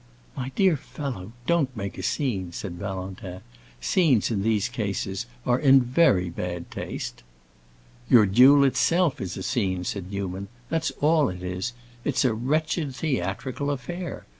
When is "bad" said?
6.27-6.71